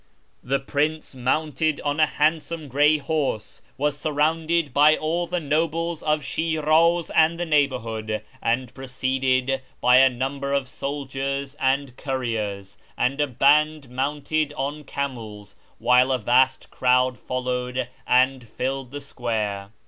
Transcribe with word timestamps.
The 0.43 0.55
l*rince, 0.57 1.13
mounted 1.13 1.79
on 1.81 1.99
a 1.99 2.07
hand 2.07 2.41
some 2.41 2.67
gray 2.69 2.97
liorse, 2.99 3.61
was 3.77 3.95
surrounded 3.95 4.73
by 4.73 4.97
all 4.97 5.27
the 5.27 5.39
nobles 5.39 6.01
of 6.01 6.21
Sln'nlz 6.21 7.11
and 7.13 7.39
the 7.39 7.45
neighbourhood, 7.45 8.23
and 8.41 8.73
preceded 8.73 9.61
by 9.79 9.97
a 9.97 10.09
number 10.09 10.53
of 10.53 10.67
soldiers 10.67 11.53
and 11.59 11.95
couriers, 11.97 12.79
and 12.97 13.21
a 13.21 13.27
band 13.27 13.91
mounted 13.91 14.53
on 14.57 14.85
camels, 14.85 15.55
while 15.77 16.11
a 16.11 16.17
vast 16.17 16.71
crowd 16.71 17.15
followed 17.19 17.87
and 18.07 18.49
filled 18.49 18.89
the 18.89 19.01
square. 19.01 19.69